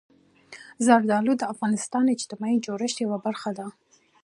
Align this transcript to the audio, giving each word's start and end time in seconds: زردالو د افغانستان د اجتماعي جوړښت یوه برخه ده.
زردالو 0.85 1.33
د 1.37 1.43
افغانستان 1.53 2.01
د 2.05 2.09
اجتماعي 2.17 2.57
جوړښت 2.65 2.97
یوه 3.05 3.17
برخه 3.25 3.51
ده. 3.57 3.67